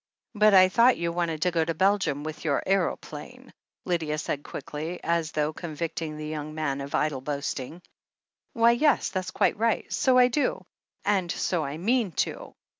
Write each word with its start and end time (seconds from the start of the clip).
"But 0.33 0.55
I 0.55 0.67
thought 0.67 0.97
you 0.97 1.11
wanted 1.11 1.43
to 1.43 1.51
go 1.51 1.63
to 1.63 1.75
Belgium 1.75 2.23
with 2.23 2.43
your 2.43 2.63
aeroplane/' 2.65 3.51
Lydia 3.85 4.17
said 4.17 4.41
quickly, 4.41 4.99
as 5.03 5.31
though 5.33 5.53
con 5.53 5.75
victing 5.75 6.17
the 6.17 6.25
young 6.25 6.55
man 6.55 6.81
of 6.81 6.95
idle 6.95 7.21
boasting. 7.21 7.83
"Why, 8.53 8.71
yes, 8.71 9.09
that's 9.09 9.29
quite 9.29 9.57
right. 9.59 9.93
So 9.93 10.17
I 10.17 10.27
do, 10.27 10.65
and 11.05 11.31
so 11.31 11.63
I 11.63 11.77
mean 11.77 12.13
to. 12.25 12.55